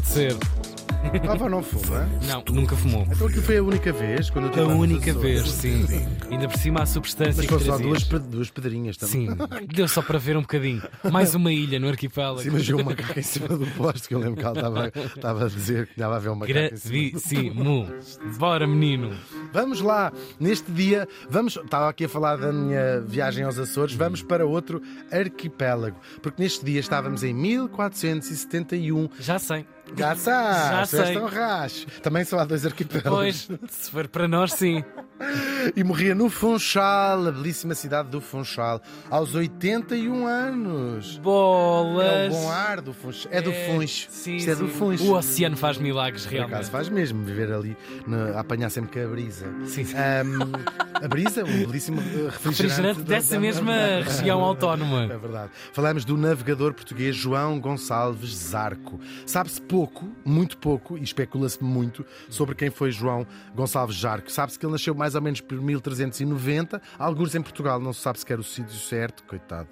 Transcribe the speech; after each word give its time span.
pode 0.00 0.06
ser. 0.08 0.36
Não 1.50 1.62
fuma? 1.62 2.06
Não, 2.28 2.44
nunca 2.54 2.76
fumou. 2.76 3.06
Então 3.10 3.26
aquilo 3.26 3.42
foi 3.42 3.56
a 3.56 3.62
única 3.62 3.90
vez 3.90 4.28
quando 4.28 4.54
eu 4.56 4.70
A 4.70 4.74
única 4.74 5.12
vez, 5.14 5.50
sim. 5.50 5.84
Ainda 6.30 6.46
por 6.46 6.58
cima 6.58 6.82
a 6.82 6.86
substância 6.86 7.36
Mas 7.38 7.46
que 7.46 7.48
foram 7.48 7.60
só 7.64 7.72
trazias. 7.78 7.88
duas, 7.88 8.04
pe- 8.04 8.28
duas 8.28 8.50
pedrinhas 8.50 8.96
também. 8.98 9.28
Sim, 9.30 9.36
deu 9.74 9.88
só 9.88 10.02
para 10.02 10.18
ver 10.18 10.36
um 10.36 10.42
bocadinho. 10.42 10.82
Mais 11.10 11.34
uma 11.34 11.50
ilha 11.52 11.80
no 11.80 11.88
arquipélago. 11.88 12.42
Sim, 12.42 12.50
mas 12.50 12.66
viu 12.66 12.78
um 12.78 12.84
macaco 12.84 13.18
em 13.18 13.22
cima 13.22 13.48
do 13.48 13.66
posto 13.68 14.08
que 14.08 14.14
eu 14.14 14.18
lembro 14.18 14.36
que 14.36 14.44
ela 14.44 14.54
estava, 14.56 14.92
estava 15.16 15.44
a 15.46 15.48
dizer 15.48 15.86
que 15.86 15.92
estava 15.92 16.16
a 16.16 16.18
ver 16.18 16.28
um 16.28 16.34
macaco 16.36 16.58
em 16.58 16.76
cima 16.76 17.08
Gravíssimo. 17.08 17.88
Bora, 18.38 18.66
menino. 18.66 19.16
Vamos 19.54 19.80
lá, 19.80 20.12
neste 20.38 20.70
dia, 20.70 21.08
vamos. 21.30 21.56
Estava 21.56 21.88
aqui 21.88 22.04
a 22.04 22.08
falar 22.08 22.36
da 22.36 22.52
minha 22.52 23.00
viagem 23.00 23.44
aos 23.44 23.58
Açores, 23.58 23.94
vamos 23.94 24.22
para 24.22 24.44
outro 24.46 24.82
arquipélago, 25.10 25.96
porque 26.22 26.42
neste 26.42 26.64
dia 26.64 26.78
estávamos 26.78 27.24
em 27.24 27.32
1471. 27.32 29.08
Já 29.18 29.38
sei. 29.38 29.64
Já 29.96 30.14
sabes, 30.16 30.90
Já 30.90 31.04
sei. 31.04 31.16
racho. 31.18 31.86
Também 32.02 32.24
só 32.24 32.38
há 32.38 32.44
dois 32.44 32.64
arquipélagos. 32.66 33.10
Pois, 33.10 33.48
se 33.70 33.90
for 33.90 34.08
para 34.08 34.26
nós, 34.28 34.52
sim. 34.52 34.84
E 35.76 35.84
morria 35.84 36.14
no 36.14 36.30
Funchal, 36.30 37.26
a 37.28 37.30
belíssima 37.32 37.74
cidade 37.74 38.08
do 38.08 38.20
Funchal, 38.20 38.80
aos 39.10 39.34
81 39.34 40.26
anos. 40.26 41.16
É 41.18 41.20
Bolas. 41.20 42.32
o 42.34 42.36
bom 42.36 42.50
ar 42.50 42.80
do 42.80 42.92
Funchal. 42.94 43.30
É 43.32 43.42
do 43.42 43.52
Funch. 43.52 44.08
Sim, 44.10 44.36
Isto 44.36 44.50
é 44.50 44.54
do 44.54 44.66
sim. 44.68 44.72
Funch. 44.74 45.02
O 45.02 45.12
oceano 45.14 45.56
faz 45.56 45.76
milagres, 45.78 46.24
Por 46.24 46.34
acaso 46.34 46.48
realmente. 46.48 46.70
faz 46.70 46.88
mesmo 46.88 47.22
viver 47.22 47.52
ali, 47.52 47.76
na- 48.06 48.30
a 48.36 48.40
apanhar 48.40 48.70
sempre 48.70 48.98
com 48.98 49.06
a 49.06 49.10
brisa. 49.10 49.46
Sim, 49.66 49.84
sim. 49.84 49.94
Ahm, 49.96 50.52
a 50.94 51.06
brisa, 51.08 51.44
um 51.44 51.46
belíssimo 51.66 52.00
refrigerante. 52.30 52.40
Refrigerante 52.62 53.02
dessa 53.02 53.34
da- 53.34 53.40
mesma 53.40 53.72
da- 53.72 54.00
região 54.02 54.40
autónoma. 54.40 55.04
É 55.04 55.18
verdade. 55.18 55.50
Falamos 55.72 56.04
do 56.04 56.16
navegador 56.16 56.72
português 56.72 57.14
João 57.14 57.60
Gonçalves 57.60 58.30
Zarco. 58.34 58.98
Sabe-se 59.26 59.60
pouco, 59.60 60.08
muito 60.24 60.56
pouco, 60.56 60.96
e 60.96 61.02
especula-se 61.02 61.62
muito 61.62 62.04
sobre 62.28 62.54
quem 62.54 62.70
foi 62.70 62.90
João 62.90 63.26
Gonçalves 63.54 63.98
Zarco. 64.00 64.30
Sabe-se 64.32 64.58
que 64.58 64.64
ele 64.64 64.72
nasceu 64.72 64.94
mais 64.94 65.09
ou 65.14 65.22
menos 65.22 65.40
por 65.40 65.60
1390, 65.60 66.80
alguns 66.98 67.34
em 67.34 67.42
Portugal, 67.42 67.80
não 67.80 67.92
se 67.92 68.00
sabe 68.00 68.18
sequer 68.18 68.38
o 68.38 68.44
sítio 68.44 68.76
certo, 68.76 69.22
coitado. 69.24 69.68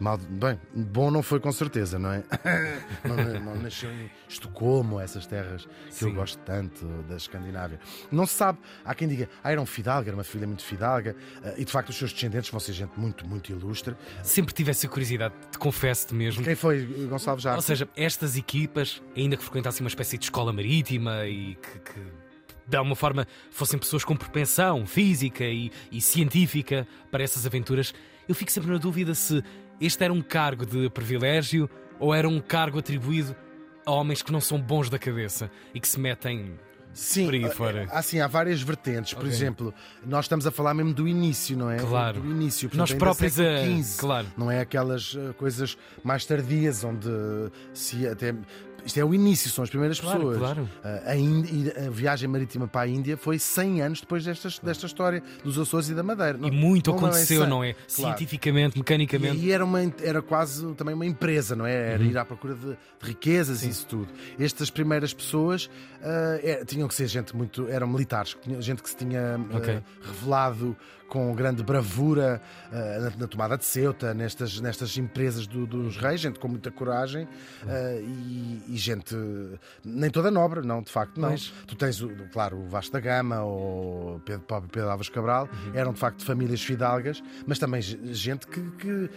Mal, 0.00 0.16
bem, 0.16 0.58
bom 0.74 1.10
não 1.10 1.22
foi 1.22 1.38
com 1.38 1.52
certeza, 1.52 1.98
não 1.98 2.10
é? 2.10 2.24
não, 3.04 3.40
não 3.40 3.62
nasceu 3.62 3.90
em 3.92 4.10
Estocolmo, 4.26 4.98
essas 4.98 5.26
terras 5.26 5.66
que 5.66 6.04
eu 6.04 6.08
Sim. 6.08 6.14
gosto 6.14 6.38
tanto 6.38 6.86
da 7.06 7.16
Escandinávia. 7.16 7.78
Não 8.10 8.24
se 8.24 8.32
sabe, 8.32 8.58
há 8.82 8.94
quem 8.94 9.06
diga, 9.06 9.28
ah, 9.44 9.52
era 9.52 9.60
um 9.60 9.66
fidalgo, 9.66 10.08
era 10.08 10.16
uma 10.16 10.24
filha 10.24 10.46
muito 10.46 10.64
fidalga, 10.64 11.14
eh, 11.44 11.56
e 11.58 11.66
de 11.66 11.70
facto 11.70 11.90
os 11.90 11.98
seus 11.98 12.14
descendentes 12.14 12.48
vão 12.48 12.58
ser 12.58 12.72
gente 12.72 12.98
muito, 12.98 13.28
muito 13.28 13.52
ilustre. 13.52 13.94
Sempre 14.22 14.54
tive 14.54 14.70
essa 14.70 14.88
curiosidade, 14.88 15.34
te 15.52 15.58
confesso-te 15.58 16.14
mesmo. 16.14 16.42
Quem 16.42 16.54
foi 16.54 16.82
Gonçalves 17.06 17.42
Jardim? 17.44 17.58
Ou 17.58 17.62
seja, 17.62 17.86
estas 17.94 18.38
equipas, 18.38 19.02
ainda 19.14 19.36
que 19.36 19.42
frequentassem 19.42 19.84
uma 19.84 19.88
espécie 19.88 20.16
de 20.16 20.24
escola 20.24 20.50
marítima 20.50 21.26
e 21.26 21.56
que, 21.56 21.78
que 21.78 22.29
de 22.70 22.76
alguma 22.76 22.94
forma 22.96 23.26
fossem 23.50 23.78
pessoas 23.78 24.04
com 24.04 24.16
propensão 24.16 24.86
física 24.86 25.44
e, 25.44 25.70
e 25.90 26.00
científica 26.00 26.86
para 27.10 27.22
essas 27.22 27.44
aventuras, 27.44 27.92
eu 28.28 28.34
fico 28.34 28.50
sempre 28.52 28.70
na 28.70 28.78
dúvida 28.78 29.14
se 29.14 29.42
este 29.80 30.04
era 30.04 30.12
um 30.12 30.22
cargo 30.22 30.64
de 30.64 30.88
privilégio 30.90 31.68
ou 31.98 32.14
era 32.14 32.28
um 32.28 32.40
cargo 32.40 32.78
atribuído 32.78 33.34
a 33.84 33.90
homens 33.90 34.22
que 34.22 34.30
não 34.30 34.40
são 34.40 34.60
bons 34.60 34.88
da 34.88 34.98
cabeça 34.98 35.50
e 35.74 35.80
que 35.80 35.88
se 35.88 35.98
metem. 35.98 36.54
Sim, 36.92 37.26
por 37.26 37.34
aí 37.34 37.44
eh, 37.44 37.50
fora. 37.50 37.88
Assim, 37.92 38.18
há 38.20 38.26
várias 38.26 38.60
vertentes. 38.60 39.14
Por 39.14 39.20
Ok. 39.22 39.30
exemplo, 39.32 39.72
nós 40.04 40.24
estamos 40.24 40.44
a 40.44 40.50
falar 40.50 40.74
mesmo 40.74 40.92
do 40.92 41.06
início, 41.06 41.56
não 41.56 41.70
é? 41.70 41.76
Claro. 41.78 42.20
Do 42.20 42.28
início. 42.30 42.68
portanto, 42.68 42.90
Nós 42.90 42.98
próprios 42.98 43.38
a- 43.38 43.64
XV. 43.64 43.98
claro. 44.00 44.26
Não 44.36 44.50
é 44.50 44.60
aquelas 44.60 45.16
eh, 45.16 45.32
coisas 45.34 45.78
mais 46.02 46.24
tardias 46.26 46.82
onde 46.82 47.08
se 47.72 48.06
até. 48.08 48.34
Isto 48.84 48.98
é 49.00 49.04
o 49.04 49.14
início, 49.14 49.50
são 49.50 49.62
as 49.64 49.70
primeiras 49.70 50.00
Claro, 50.00 50.18
pessoas. 50.18 50.38
claro. 50.38 50.68
Ah, 50.82 51.10
a, 51.10 51.16
Índia- 51.16 51.74
a 51.86 51.90
viagem 51.90 52.28
marítima 52.28 52.66
para 52.68 52.82
a 52.82 52.88
Índia 52.88 53.16
foi 53.16 53.38
100 53.38 53.82
anos 53.82 54.00
depois 54.00 54.24
destas, 54.24 54.58
desta 54.58 54.86
história 54.86 55.22
dos 55.44 55.58
Açores 55.58 55.88
e 55.90 55.94
da 55.94 56.02
Madeira. 56.02 56.38
E 56.42 56.50
muito 56.50 56.90
aconteceu, 56.90 57.40
cem. 57.42 57.50
não 57.50 57.62
é? 57.62 57.72
Claro. 57.72 57.86
Cientificamente, 57.88 58.78
mecanicamente. 58.78 59.36
E, 59.36 59.46
e 59.46 59.52
era, 59.52 59.64
uma, 59.64 59.80
era 60.02 60.22
quase 60.22 60.74
também 60.74 60.94
uma 60.94 61.06
empresa, 61.06 61.54
não 61.54 61.66
é? 61.66 61.92
Era 61.94 62.02
ir 62.02 62.16
à 62.16 62.24
procura 62.24 62.54
de, 62.54 62.66
de 62.70 62.76
riquezas 63.02 63.62
e 63.62 63.68
isso 63.68 63.86
tudo. 63.86 64.08
Estas 64.38 64.70
primeiras 64.70 65.12
pessoas 65.14 65.68
ah, 66.02 66.38
é, 66.42 66.64
tinham 66.64 66.88
que 66.88 66.94
ser 66.94 67.06
gente 67.06 67.36
muito. 67.36 67.68
eram 67.68 67.86
militares, 67.86 68.36
gente 68.60 68.82
que 68.82 68.90
se 68.90 68.96
tinha 68.96 69.36
ah, 69.52 69.56
Ok. 69.56 69.80
revelado 70.02 70.76
com 71.10 71.34
grande 71.34 71.62
bravura 71.62 72.40
ah, 72.72 72.98
na, 73.00 73.10
na 73.18 73.26
tomada 73.26 73.58
de 73.58 73.64
Ceuta, 73.66 74.14
nestas, 74.14 74.58
nestas 74.60 74.96
empresas 74.96 75.46
do- 75.46 75.66
dos 75.66 75.96
reis, 75.98 76.20
gente 76.20 76.38
com 76.38 76.48
muita 76.48 76.70
coragem 76.70 77.28
ah, 77.68 77.94
e, 78.00 78.62
e 78.68 78.76
gente 78.76 79.14
nem 79.84 80.08
toda 80.08 80.30
nobre, 80.30 80.62
não, 80.66 80.80
de 80.82 80.90
facto, 80.90 81.20
não. 81.20 81.28
Pois. 81.30 81.52
Tu 81.66 81.74
tens, 81.76 82.00
claro, 82.32 82.56
o 82.58 82.68
Vasco 82.68 82.92
da 82.92 83.00
Gama 83.00 83.42
ou 83.42 84.16
o 84.16 84.20
Pedro, 84.20 84.44
Pedro 84.72 84.88
Álvares 84.90 85.08
Cabral, 85.10 85.48
Uhum. 85.52 85.72
eram 85.74 85.92
de 85.92 85.98
facto 85.98 86.24
famílias 86.24 86.62
fidalgas, 86.62 87.22
mas 87.46 87.58
também 87.58 87.82
ge- 87.82 87.98
gente 88.14 88.46
que, 88.46 88.60
que, 88.78 89.10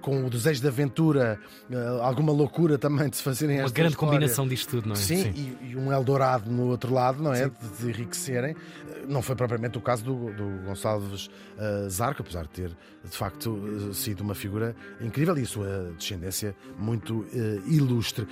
com 0.00 0.26
o 0.26 0.28
desejo 0.28 0.60
de 0.60 0.68
aventura, 0.68 1.40
eh, 1.70 1.76
alguma 2.02 2.30
loucura 2.30 2.76
também 2.76 3.08
de 3.08 3.16
se 3.16 3.22
fazerem 3.22 3.60
Uma 3.60 3.70
grande 3.70 3.92
história. 3.94 4.12
combinação 4.12 4.46
disto 4.46 4.68
tudo, 4.68 4.86
não 4.88 4.92
é? 4.94 4.98
Sim, 4.98 5.30
E, 5.34 5.70
e 5.70 5.76
um 5.76 5.90
Eldorado 5.90 6.50
no 6.50 6.66
outro 6.66 6.92
lado, 6.92 7.22
não 7.22 7.32
é? 7.32 7.48
De, 7.48 7.54
de 7.80 7.88
enriquecerem. 7.88 8.54
Eh, 8.90 9.04
Não 9.08 9.22
foi 9.22 9.34
propriamente 9.34 9.78
o 9.78 9.80
caso 9.80 10.04
do, 10.04 10.30
do 10.34 10.62
Gonçalves 10.66 11.30
eh, 11.58 11.88
Zarco, 11.88 12.20
apesar 12.20 12.42
de 12.42 12.48
ter, 12.50 12.68
de 13.02 13.16
facto, 13.16 13.58
eh, 13.90 13.94
sido 13.94 14.20
uma 14.20 14.34
figura 14.34 14.76
incrível 15.00 15.38
e 15.38 15.42
a 15.42 15.46
sua 15.46 15.92
descendência 15.98 16.54
muito 16.78 17.26
eh, 17.34 17.60
ilustre. 17.66 18.26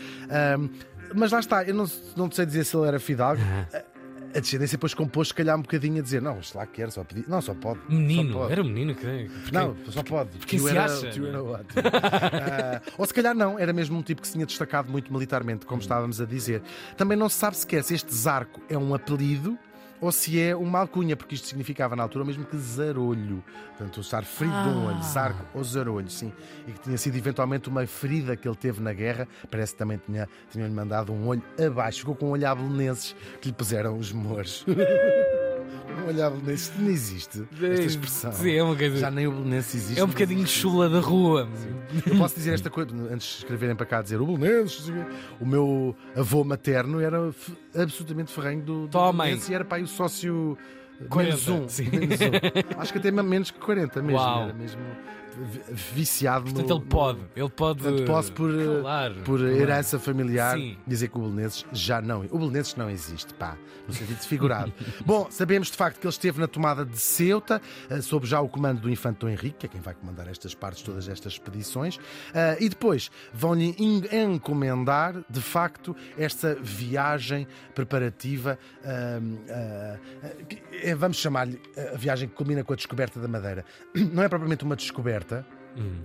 Mas 1.15 1.31
lá 1.33 1.41
está, 1.41 1.65
eu 1.65 1.75
não, 1.75 1.87
não 2.17 2.31
sei 2.31 2.47
dizer 2.47 2.65
se 2.65 2.77
ele 2.77 2.87
era 2.89 2.99
fidalgo. 3.01 3.41
A- 3.73 3.92
A 4.35 4.41
descendência 4.41 4.77
depois 4.79 4.95
compôs, 4.95 5.29
se 5.29 5.35
calhar, 5.35 5.57
um 5.59 5.63
bocadinho 5.63 5.99
a 5.99 6.03
dizer: 6.03 6.23
não, 6.23 6.39
isto 6.41 6.57
lá 6.57 6.67
quer, 6.67 6.91
só 6.91 7.05
pedir. 7.05 7.25
Não, 7.29 7.41
só 7.43 7.53
pode. 7.55 7.81
só 7.81 7.93
Menino, 7.93 8.33
pode. 8.35 8.53
era 8.53 8.63
um 8.63 8.65
menino 8.65 8.95
que. 8.95 9.01
porque- 9.05 9.51
Não, 9.53 9.77
só 9.91 10.03
pode. 10.03 10.31
Tio 10.39 10.61
se 10.61 10.71
era, 10.71 10.85
acha, 10.87 11.11
tio 11.11 11.27
é? 11.27 11.29
era 11.29 11.43
ótimo. 11.43 11.83
Ah, 11.85 12.81
ou 12.97 13.07
se 13.07 13.13
calhar 13.15 13.35
não, 13.35 13.59
era 13.59 13.73
mesmo 13.73 13.99
um 13.99 14.03
tipo 14.03 14.21
que 14.23 14.27
se 14.27 14.33
tinha 14.35 14.47
destacado 14.47 14.91
muito 14.91 15.13
militarmente, 15.13 15.67
como 15.67 15.81
estávamos 15.81 16.21
a 16.21 16.25
dizer. 16.25 16.63
Também 16.97 17.17
não 17.17 17.29
se 17.29 17.37
sabe 17.37 17.57
sequer 17.57 17.83
se 17.85 17.95
este 17.95 18.15
Zarco 18.15 18.61
é 18.69 18.77
um 18.79 18.95
apelido 18.95 19.59
ou 20.03 20.13
se 20.13 20.39
é 20.39 20.55
uma 20.55 20.81
alcunha, 20.81 21.17
porque 21.17 21.35
isto 21.35 21.47
significava 21.47 21.97
na 21.97 22.03
altura 22.03 22.25
mesmo 22.25 22.45
que 22.45 22.57
zarolho. 22.59 23.43
Portanto, 23.69 23.97
o 23.97 24.01
estar 24.01 24.25
ferido 24.25 24.63
de 24.65 24.69
um 24.69 24.87
olho, 24.89 24.97
Ah. 24.99 25.03
Zarco 25.03 25.45
ou 25.55 25.65
zarolho, 25.65 26.11
sim. 26.11 26.31
E 26.67 26.73
que 26.73 26.81
tinha 26.81 26.99
sido 26.99 27.17
eventualmente 27.17 27.69
uma 27.69 27.87
ferida 27.87 28.37
que 28.37 28.47
ele 28.47 28.57
teve 28.57 28.83
na 28.83 28.93
guerra. 28.93 29.27
Parece 29.51 29.73
que 29.73 29.79
também 29.79 29.99
tinha, 30.05 30.29
tinham-lhe 30.51 30.75
mandado 30.75 31.13
um 31.13 31.27
olho 31.29 31.43
abaixo. 31.65 32.01
Ficou 32.01 32.15
com 32.17 32.27
um 32.27 32.31
olho 32.33 32.47
a 32.47 32.55
belenenses 32.55 33.15
que 33.41 33.49
lhe 33.49 33.55
puseram 33.55 33.97
os 33.97 34.13
mouros. 34.13 34.67
um 35.73 36.09
olho 36.09 36.25
a 36.25 36.31
belenenses. 36.31 36.73
Não 36.79 36.89
existe 36.89 37.45
esta 37.53 37.83
expressão. 37.83 38.33
Sim, 38.33 38.53
é 38.53 38.63
uma 38.63 38.77
coisa. 38.77 38.97
Já 38.99 39.11
nem 39.11 39.27
o 39.27 39.33
belenense 39.33 39.77
existe. 39.77 40.01
É 40.01 40.05
um 40.05 40.09
bocadinho 40.09 40.47
chula 40.47 40.89
da 40.89 41.01
rua. 41.01 41.49
Eu 42.07 42.17
posso 42.17 42.35
dizer 42.35 42.55
esta 42.55 42.71
coisa, 42.71 42.91
antes 43.11 43.27
de 43.27 43.35
escreverem 43.39 43.77
para 43.77 43.87
cá, 43.87 44.03
dizer 44.03 44.21
o 44.21 44.27
Belenenses, 44.27 44.89
não 44.89 45.07
o 45.41 45.47
meu 45.47 45.97
avô 46.17 46.45
materno 46.45 47.01
era 47.01 47.33
absolutamente 47.75 48.33
ferrenho 48.33 48.63
do, 48.63 48.83
do 48.83 48.89
Tomem. 48.89 49.39
E 49.49 49.55
era 49.55 49.67
aí 49.71 49.83
o 49.83 49.87
sócio 49.87 50.57
40, 51.09 51.37
menos 51.37 51.49
um, 51.49 51.69
sim. 51.69 51.89
menos 51.91 52.21
um. 52.21 52.79
Acho 52.81 52.93
que 52.93 52.99
até 52.99 53.11
menos 53.11 53.51
que 53.51 53.59
40 53.59 54.03
mesmo. 54.03 54.19
Uau. 54.19 54.45
Era 54.45 54.55
mesmo 54.55 54.81
viciado 55.95 56.45
Portanto, 56.45 56.69
no, 56.69 56.77
ele 56.77 56.85
pode. 56.87 57.21
Ele 57.37 57.49
pode. 57.49 57.83
Portanto, 57.83 58.07
posso 58.07 58.33
por, 58.33 58.51
eh, 58.51 58.81
Claro, 58.81 59.15
por 59.25 59.39
claro. 59.41 59.57
herança 59.57 59.99
familiar 59.99 60.57
Sim. 60.57 60.77
dizer 60.87 61.09
que 61.09 61.19
o 61.19 61.23
Belenenses 61.23 61.65
já 61.73 62.01
não. 62.01 62.25
O 62.31 62.39
Belenenses 62.39 62.75
não 62.77 62.89
existe, 62.91 63.33
pá, 63.35 63.57
no 63.87 63.95
sentido 63.95 64.19
figurado. 64.21 64.73
Bom, 65.05 65.27
sabemos 65.31 65.71
de 65.71 65.77
facto 65.77 65.99
que 66.01 66.07
ele 66.07 66.13
esteve 66.13 66.41
na 66.41 66.47
tomada 66.47 66.85
de 66.85 66.99
Ceuta, 66.99 67.61
eh, 67.91 68.01
sob 68.01 68.27
já 68.27 68.41
o 68.41 68.49
comando 68.49 68.81
do 68.81 68.91
Infante 68.91 69.19
Dom 69.21 69.29
Henrique, 69.29 69.59
que 69.61 69.67
é 69.67 69.69
quem 69.69 69.81
vai 69.81 69.95
comandar 69.95 70.29
estas 70.29 70.55
partes, 70.55 70.83
todas 70.83 71.09
estas 71.09 71.35
expedições, 71.35 71.99
eh, 72.35 72.57
e 72.61 72.69
depois 72.69 73.11
vão-lhe 73.33 73.75
en- 73.79 74.03
encomendar, 74.35 75.23
de 75.29 75.41
facto, 75.41 75.95
esta 76.19 76.55
viagem 76.61 77.47
preparativa, 77.75 78.59
ahm, 78.85 79.37
ah, 79.51 79.97
ah, 80.25 80.29
que- 80.49 80.63
eh, 80.83 80.95
vamos 80.95 81.17
chamar-lhe 81.19 81.61
a 81.93 81.97
viagem 81.97 82.29
que 82.29 82.35
culmina 82.35 82.63
com 82.65 82.73
a 82.73 82.77
descoberta 82.77 83.19
da 83.21 83.29
Madeira. 83.29 83.65
Não 84.13 84.23
é 84.23 84.29
propriamente 84.29 84.65
uma 84.65 84.77
descoberta, 84.77 85.22
Hum. 85.77 86.03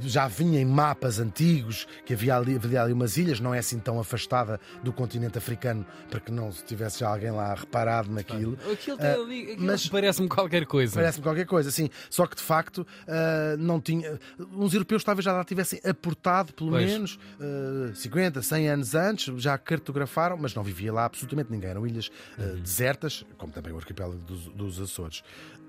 já 0.00 0.26
vinha 0.26 0.58
em 0.58 0.64
mapas 0.64 1.18
antigos 1.18 1.86
que 2.06 2.14
havia 2.14 2.34
ali, 2.34 2.56
havia 2.56 2.80
ali 2.82 2.94
umas 2.94 3.18
ilhas, 3.18 3.40
não 3.40 3.52
é 3.52 3.58
assim 3.58 3.78
tão 3.78 4.00
afastada 4.00 4.58
do 4.82 4.90
continente 4.90 5.36
africano 5.36 5.84
para 6.08 6.18
que 6.18 6.32
não 6.32 6.48
tivesse 6.50 7.00
já 7.00 7.08
alguém 7.10 7.30
lá 7.30 7.52
reparado 7.52 8.10
naquilo. 8.10 8.56
Aquilo, 8.72 8.96
tem 8.96 9.06
ali, 9.10 9.42
aquilo 9.52 9.66
mas- 9.66 9.86
parece-me 9.86 10.28
qualquer 10.30 10.64
coisa. 10.64 10.94
Parece-me 10.94 11.22
qualquer 11.24 11.44
coisa, 11.44 11.70
sim. 11.70 11.90
Só 12.08 12.26
que 12.26 12.36
de 12.36 12.42
facto 12.42 12.86
ah, 13.06 13.54
não 13.58 13.78
tinha. 13.82 14.18
Uns 14.52 14.72
europeus 14.72 15.04
talvez 15.04 15.24
já 15.26 15.32
lá 15.34 15.44
tivessem 15.44 15.78
aportado, 15.84 16.54
pelo 16.54 16.70
Pois. 16.70 16.86
menos 16.90 17.18
ah, 17.38 17.94
50, 17.94 18.40
100 18.40 18.68
anos 18.70 18.94
antes, 18.94 19.42
já 19.42 19.58
cartografaram, 19.58 20.38
mas 20.38 20.54
não 20.54 20.62
vivia 20.62 20.90
lá 20.90 21.04
absolutamente 21.04 21.50
ninguém. 21.52 21.68
Eram 21.68 21.86
ilhas 21.86 22.10
Uhum. 22.38 22.60
desertas, 22.62 23.26
como 23.36 23.52
também 23.52 23.72
o 23.74 23.76
arquipélago 23.76 24.16
dos, 24.22 24.46
dos 24.48 24.80
Açores. 24.80 25.22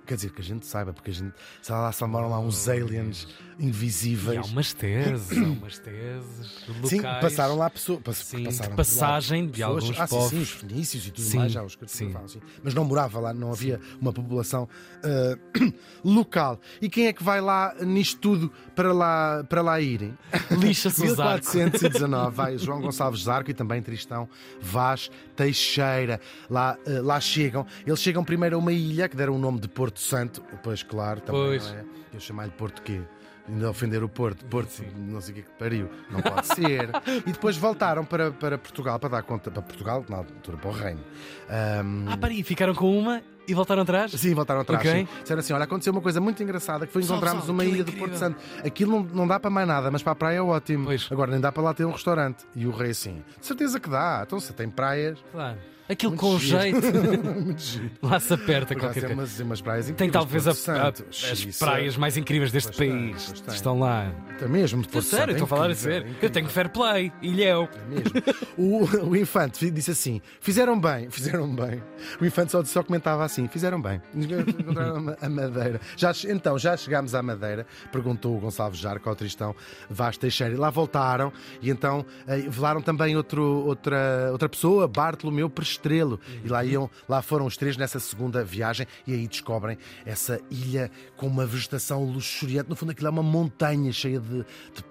Quer 0.06 0.16
dizer, 0.16 0.31
que 0.31 0.42
a 0.42 0.44
gente 0.44 0.66
saiba, 0.66 0.94
porque 0.94 1.12
a 1.12 1.13
gente. 1.13 1.34
Se 1.62 1.72
lá 1.72 1.92
se 1.92 2.06
moram 2.06 2.30
lá 2.30 2.40
uns 2.40 2.68
aliens 2.69 3.28
invisíveis. 3.60 4.36
E 4.36 4.38
há 4.38 4.44
umas 4.44 4.74
teses, 4.74 5.38
há 5.38 5.42
umas 5.42 5.80
teses. 5.80 6.68
Locais. 6.68 6.90
Sim, 6.90 7.02
passaram 7.02 7.56
lá 7.57 7.69
pessoas. 7.69 8.02
pass- 8.02 8.18
Sim, 8.18 8.38
de 8.40 8.44
passaram 8.46 8.69
lá 8.72 8.75
passagem 8.75 9.48
de 9.48 9.63
alguns 9.63 10.00
ah, 10.00 10.07
sim, 10.07 10.16
povos. 10.16 10.30
Sim, 10.30 10.42
os 10.42 10.50
fenícios 10.50 11.07
e 11.07 11.12
tudo 11.12 11.25
Sim, 11.25 11.38
mais, 11.38 11.52
já 11.52 11.63
os 11.63 11.74
sim. 11.74 11.80
cartografavam, 11.80 12.28
sim. 12.28 12.42
Mas 12.63 12.74
não 12.74 12.84
morava 12.86 13.19
lá, 13.19 13.34
não 13.34 13.52
havia 13.52 13.80
uma 14.00 14.12
população 14.13 14.68
ah, 15.04 15.38
local. 16.04 16.60
E 16.81 16.90
quem 16.90 17.07
é 17.07 17.13
que 17.13 17.24
vai 17.24 17.42
lá 17.42 17.74
nisto 17.81 18.19
tudo 18.19 18.52
para 18.75 18.94
lá, 18.94 19.44
para 19.48 19.62
lá 19.62 19.80
irem? 19.80 20.18
Lixa-se 20.52 21.04
o 21.04 21.16
Zarco. 21.16 21.46
1419 21.56 22.36
vai 22.36 22.57
João 22.57 22.81
Gonçalves 22.81 23.22
Zarco 23.24 23.50
e 23.52 23.54
também 23.54 23.81
Tristão 23.81 24.28
Vaz 24.62 25.10
Teixeira. 25.36 26.19
Lá, 26.50 26.78
eh, 26.86 27.00
lá 27.02 27.19
chegam. 27.19 27.66
Eles 27.86 28.02
chegam 28.02 28.24
primeiro 28.24 28.56
a 28.56 28.60
uma 28.60 28.72
ilha 28.74 29.07
que 29.07 29.16
deram 29.16 29.36
o 29.36 29.40
nome 29.40 29.60
de 29.60 29.68
Porto 29.68 29.94
Santo. 30.00 30.42
Pois, 30.63 30.83
claro, 30.83 31.21
também 31.21 31.42
Pois. 31.42 31.68
não 31.71 31.77
é. 31.80 31.86
Eu 32.13 32.19
chamar-lhe 32.19 32.51
Porto 32.51 32.81
quê? 32.81 33.01
Ainda 33.47 33.69
ofender 33.69 34.03
o 34.03 34.09
Porto. 34.09 34.44
Porto, 34.45 34.83
não 34.97 35.21
sei 35.21 35.31
o 35.31 35.36
que 35.36 35.42
é 35.42 35.44
que 35.44 35.51
pariu. 35.51 35.89
Não 36.09 36.19
pode 36.21 36.47
ser. 36.47 36.89
e 37.27 37.31
depois 37.31 37.56
voltaram 37.57 38.03
para, 38.03 38.31
para 38.31 38.57
Portugal, 38.57 38.97
para 39.00 39.09
dar 39.09 39.24
conta. 39.24 39.51
Para 39.51 39.62
Portugal, 39.62 40.03
na 40.09 40.18
altura, 40.18 40.57
para 40.57 40.69
o 40.69 40.74
Reino. 40.74 41.01
Ahm, 41.50 42.07
Ah, 42.09 42.18
peraí, 42.18 42.42
ficaram 42.44 42.74
com 42.74 42.97
uma 42.97 43.21
e 43.47 43.53
voltaram 43.53 43.81
atrás? 43.83 44.12
Sim, 44.12 44.33
voltaram 44.33 44.62
atrás. 44.62 44.80
Ok. 44.86 44.92
sim. 45.01 45.07
Disseram 45.21 45.39
assim: 45.39 45.53
olha, 45.53 45.63
aconteceu 45.63 45.94
uma 45.94 46.01
coisa 46.01 46.19
muito 46.21 46.42
engraçada 46.42 46.86
que 46.88 46.94
foi 46.94 47.01
Pessoal, 47.01 47.18
encontrarmos 47.18 47.44
pessoal, 47.44 47.56
uma 47.56 47.63
aquilo 47.63 47.75
é 47.75 47.80
ilha 47.81 47.83
do. 47.86 47.97
Porto 47.97 48.15
Santo. 48.18 48.38
Aquilo 48.65 48.92
não, 48.92 49.03
não 49.13 49.27
dá 49.27 49.39
para 49.39 49.50
mais 49.50 49.68
nada, 49.68 49.89
mas 49.92 50.01
para 50.03 50.13
a 50.13 50.15
praia 50.15 50.38
é 50.38 50.42
ótimo. 50.42 50.86
Pois. 50.86 51.07
Agora 51.12 51.31
nem 51.31 51.39
dá 51.39 51.51
para 51.51 51.63
lá 51.63 51.74
ter 51.74 51.86
um 51.86 51.92
restaurante. 51.92 52.45
E 52.56 52.65
o 52.65 52.71
rei 52.71 52.92
assim: 52.92 53.24
de 53.39 53.45
certeza 53.45 53.80
que 53.80 53.89
dá. 53.89 54.24
Então 54.25 54.39
se 54.39 54.53
tem 54.53 54.69
praias. 54.69 55.18
Claro. 55.31 55.57
Aquilo 55.88 56.13
Muito 56.13 56.21
com 56.21 56.39
giro. 56.39 56.59
jeito, 56.59 56.80
lá 58.01 58.19
se 58.19 58.33
aperta 58.33 58.74
Por 58.74 58.81
qualquer 58.81 59.01
coisa. 59.01 59.13
umas, 59.13 59.39
umas 59.39 59.62
praias 59.62 59.92
Tem 59.92 60.09
talvez 60.09 60.47
a- 60.47 60.51
a- 60.88 60.88
as 61.31 61.45
praias 61.59 61.95
mais 61.95 62.18
incríveis 62.18 62.51
deste 62.51 62.75
país. 62.75 63.31
Estão 63.47 63.80
lá. 63.80 64.12
É 64.42 64.47
mesmo, 64.47 64.81
Porto 64.81 65.03
sério, 65.06 65.33
estou 65.33 65.45
a 65.45 65.47
falar 65.47 65.69
a 65.69 65.75
sério. 65.75 66.15
Eu 66.19 66.30
tenho 66.31 66.50
fair 66.50 66.69
play, 66.69 67.12
ilhéu. 67.21 67.69
É 67.71 67.86
mesmo. 67.88 68.12
O, 68.57 69.09
o 69.13 69.15
infante 69.15 69.69
disse 69.69 69.92
assim: 69.92 70.21
fizeram 70.39 70.80
bem, 70.80 71.09
fizeram 71.12 71.47
bem. 71.56 71.83
O 72.19 72.25
infante 72.25 72.51
só, 72.51 72.63
só 72.65 72.81
comentava 72.81 73.24
assim: 73.24 73.35
fizeram 73.50 73.82
bem. 73.82 74.02
Encontraram 74.14 74.96
a 74.96 75.02
ma- 75.02 75.18
a 75.22 75.30
Madeira. 75.30 75.80
Já, 75.98 76.12
então, 76.30 76.58
já 76.58 76.76
chegámos 76.78 77.14
à 77.16 77.22
Madeira? 77.22 77.66
Perguntou 77.92 78.36
o 78.36 78.40
Gonçalves 78.40 78.80
Jarco 78.80 79.08
ao 79.10 79.16
Tristão 79.16 79.56
Vaz 79.90 80.18
Teixeira. 80.18 80.54
E 80.54 80.58
lá 80.58 80.70
voltaram 80.70 81.32
e 81.62 81.70
então 81.70 82.06
eh, 82.28 82.38
velaram 82.50 82.82
também 82.82 83.16
outro, 83.16 83.44
outra, 83.66 84.30
outra 84.32 84.48
pessoa, 84.50 84.88
Bartolomeu 84.88 85.50
Prestrelo. 85.50 86.20
E 86.44 86.48
lá, 86.48 86.64
iam, 86.66 86.90
lá 87.08 87.22
foram 87.22 87.46
os 87.46 87.58
três 87.58 87.78
nessa 87.78 88.00
segunda 88.00 88.44
viagem 88.44 88.86
e 89.08 89.14
aí 89.14 89.28
descobrem 89.28 89.78
essa 90.06 90.40
ilha 90.50 90.90
com 91.18 91.28
uma 91.28 91.46
vegetação 91.46 92.04
luxuriante. 92.06 92.70
No 92.70 92.76
fundo, 92.76 92.92
aquilo 92.92 93.08
é 93.08 93.12
uma 93.12 93.24
montanha 93.24 93.92
cheia 93.92 94.20
de, 94.20 94.46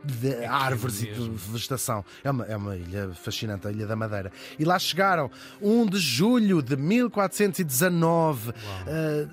de- 0.06 0.19
de 0.31 0.44
árvores 0.44 1.02
e 1.02 1.06
de 1.12 1.31
vegetação. 1.31 2.05
É 2.23 2.31
uma, 2.31 2.44
é 2.47 2.56
uma 2.56 2.76
ilha 2.76 3.11
fascinante, 3.14 3.67
a 3.67 3.70
Ilha 3.73 3.87
da 3.87 3.97
Madeira. 3.97 4.31
E 4.58 4.64
lá 4.64 4.79
chegaram 4.79 5.31
1 5.61 5.87
de 5.87 5.99
julho 5.99 6.62
de 6.62 6.76
1419. 6.76 8.33
Uh, 8.34 9.31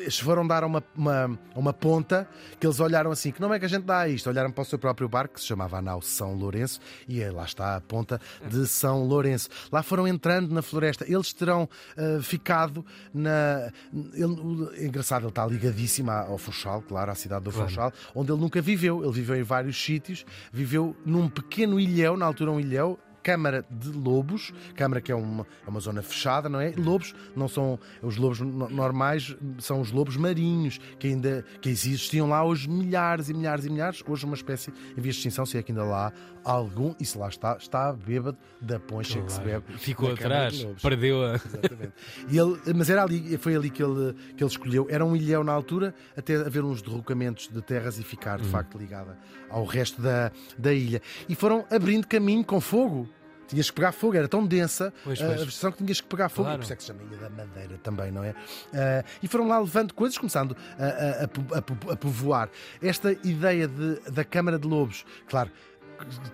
eles 0.00 0.18
foram 0.18 0.46
dar 0.46 0.64
uma, 0.64 0.82
uma, 0.96 1.38
uma 1.54 1.72
ponta 1.72 2.28
que 2.58 2.66
eles 2.66 2.80
olharam 2.80 3.10
assim: 3.10 3.30
que 3.30 3.40
nome 3.40 3.56
é 3.56 3.58
que 3.58 3.64
a 3.64 3.68
gente 3.68 3.84
dá 3.84 4.00
a 4.00 4.08
isto? 4.08 4.28
Olharam 4.28 4.50
para 4.50 4.62
o 4.62 4.64
seu 4.64 4.78
próprio 4.78 5.08
barco, 5.08 5.34
que 5.34 5.40
se 5.40 5.46
chamava 5.46 5.78
a 5.78 5.82
nau 5.82 6.02
São 6.02 6.34
Lourenço, 6.34 6.80
e 7.08 7.22
lá 7.24 7.44
está 7.44 7.76
a 7.76 7.80
ponta 7.80 8.20
de 8.48 8.66
São 8.66 9.04
Lourenço. 9.04 9.48
Lá 9.70 9.82
foram 9.82 10.06
entrando 10.06 10.52
na 10.52 10.62
floresta. 10.62 11.04
Eles 11.08 11.32
terão 11.32 11.68
uh, 11.96 12.22
ficado 12.22 12.84
na. 13.12 13.70
Ele, 14.14 14.68
é 14.76 14.86
engraçado, 14.86 15.22
ele 15.22 15.28
está 15.28 15.46
ligadíssimo 15.46 16.10
ao 16.10 16.38
Funchal, 16.38 16.82
claro, 16.82 17.10
à 17.10 17.14
cidade 17.14 17.44
do 17.44 17.52
Claro. 17.52 17.68
Funchal, 17.68 17.92
onde 18.14 18.32
ele 18.32 18.40
nunca 18.40 18.60
viveu. 18.60 19.02
Ele 19.02 19.12
viveu 19.12 19.36
em 19.36 19.42
vários 19.42 19.82
sítios, 19.82 20.24
viveu 20.52 20.96
num 21.04 21.28
pequeno 21.28 21.78
ilhéu, 21.78 22.16
na 22.16 22.26
altura 22.26 22.50
um 22.50 22.60
ilhéu. 22.60 22.98
Câmara 23.22 23.64
de 23.70 23.90
Lobos, 23.90 24.52
Câmara 24.74 25.00
que 25.00 25.12
é 25.12 25.14
uma, 25.14 25.46
é 25.66 25.70
uma 25.70 25.80
zona 25.80 26.02
fechada, 26.02 26.48
não 26.48 26.60
é? 26.60 26.72
Lobos 26.76 27.14
não 27.36 27.48
são 27.48 27.78
os 28.02 28.16
lobos 28.16 28.40
no- 28.40 28.68
normais, 28.68 29.36
são 29.58 29.80
os 29.80 29.92
lobos 29.92 30.16
marinhos, 30.16 30.78
que 30.98 31.06
ainda 31.08 31.44
que 31.60 31.68
existiam 31.68 32.28
lá 32.28 32.44
hoje 32.44 32.68
milhares 32.68 33.28
e 33.28 33.34
milhares 33.34 33.64
e 33.64 33.70
milhares. 33.70 34.02
Hoje 34.06 34.24
uma 34.24 34.34
espécie 34.34 34.70
em 34.96 35.00
vias 35.00 35.14
de 35.14 35.20
extinção, 35.20 35.46
se 35.46 35.56
é 35.58 35.62
que 35.62 35.72
ainda 35.72 35.84
lá 35.84 36.12
há 36.44 36.50
algum, 36.50 36.94
e 36.98 37.04
se 37.04 37.16
lá 37.16 37.28
está, 37.28 37.56
está 37.56 37.92
bêbado 37.92 38.36
da 38.60 38.80
poncha 38.80 39.20
que 39.22 39.32
se 39.32 39.40
bebe. 39.40 39.64
Ficou 39.78 40.10
atrás, 40.12 40.62
Lobos. 40.62 40.82
perdeu 40.82 41.24
a. 41.24 41.34
Exatamente. 41.36 41.92
E 42.28 42.38
ele, 42.38 42.58
mas 42.74 42.90
era 42.90 43.02
ali, 43.04 43.36
foi 43.38 43.54
ali 43.54 43.70
que 43.70 43.82
ele, 43.82 44.14
que 44.36 44.42
ele 44.42 44.50
escolheu. 44.50 44.86
Era 44.90 45.04
um 45.04 45.14
ilhéu 45.14 45.44
na 45.44 45.52
altura, 45.52 45.94
até 46.16 46.34
haver 46.36 46.64
uns 46.64 46.82
derrocamentos 46.82 47.48
de 47.48 47.62
terras 47.62 47.98
e 47.98 48.02
ficar 48.02 48.40
Hum. 48.40 48.42
de 48.42 48.48
facto 48.48 48.78
ligada 48.78 49.16
ao 49.50 49.64
resto 49.64 50.00
da, 50.00 50.32
da 50.58 50.72
ilha. 50.72 51.00
E 51.28 51.34
foram 51.34 51.64
abrindo 51.70 52.06
caminho 52.06 52.44
com 52.44 52.60
fogo. 52.60 53.08
Tinhas 53.52 53.68
que 53.70 53.76
pegar 53.76 53.92
fogo, 53.92 54.16
era 54.16 54.26
tão 54.26 54.46
densa 54.46 54.92
Pois, 55.04 55.20
a- 55.20 55.26
pois. 55.26 55.36
a 55.36 55.44
vegetação 55.44 55.72
que 55.72 55.78
tinhas 55.78 56.00
que 56.00 56.06
pegar 56.08 56.28
fogo. 56.28 56.44
Claro. 56.46 56.58
Por 56.58 56.64
isso 56.64 56.72
é 56.72 56.76
que 56.76 56.82
se 56.82 56.86
chama 56.88 57.02
Ilha 57.02 57.16
da 57.18 57.30
Madeira 57.30 57.78
também, 57.82 58.10
não 58.10 58.24
é? 58.24 58.34
Ah, 58.74 59.04
e 59.22 59.28
foram 59.28 59.46
lá 59.46 59.58
levando 59.58 59.92
coisas, 59.94 60.16
começando 60.18 60.56
a, 60.78 60.84
a- 60.84 61.22
a 61.22 61.58
a 61.58 61.62
po- 61.62 61.90
a 61.92 61.96
povoar. 61.96 62.48
Esta 62.80 63.12
ideia 63.12 63.68
de- 63.68 64.00
da 64.10 64.24
Câmara 64.24 64.58
de 64.58 64.66
Lobos, 64.66 65.04
claro. 65.28 65.50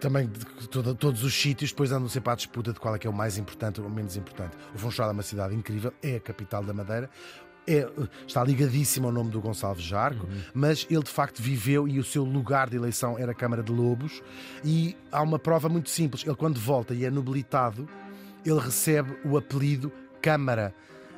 Também 0.00 0.26
de 0.28 0.68
toda- 0.68 0.94
todos 0.94 1.22
os 1.24 1.34
sítios 1.34 1.70
depois 1.72 1.92
andam 1.92 2.08
sempre 2.08 2.32
à 2.32 2.34
disputa 2.34 2.72
de 2.72 2.80
qual 2.80 2.94
é 2.94 2.98
que 2.98 3.06
é 3.06 3.10
o 3.10 3.12
mais 3.12 3.36
importante 3.36 3.80
ou 3.82 3.86
o 3.86 3.90
menos 3.90 4.16
importante. 4.16 4.56
O 4.74 4.78
Funchal 4.78 5.10
é 5.10 5.12
uma 5.12 5.22
cidade 5.22 5.54
incrível, 5.54 5.92
é 6.02 6.16
a 6.16 6.20
capital 6.20 6.62
da 6.64 6.72
Madeira, 6.72 7.10
é, 7.68 7.88
está 8.26 8.42
ligadíssimo 8.42 9.06
ao 9.06 9.12
nome 9.12 9.30
do 9.30 9.40
Gonçalves 9.40 9.84
Jarco, 9.84 10.26
mas 10.54 10.86
ele 10.90 11.02
de 11.02 11.10
facto 11.10 11.42
viveu 11.42 11.86
e 11.86 11.98
o 11.98 12.04
seu 12.04 12.24
lugar 12.24 12.70
de 12.70 12.76
eleição 12.76 13.18
era 13.18 13.32
a 13.32 13.34
Câmara 13.34 13.62
de 13.62 13.70
Lobos. 13.70 14.22
E 14.64 14.96
há 15.12 15.22
uma 15.22 15.38
prova 15.38 15.68
muito 15.68 15.90
simples: 15.90 16.24
ele, 16.26 16.34
quando 16.36 16.58
volta 16.58 16.94
e 16.94 17.04
é 17.04 17.10
nobilitado, 17.10 17.88
ele 18.44 18.58
recebe 18.58 19.16
o 19.24 19.36
apelido 19.36 19.92
Câmara 20.22 20.74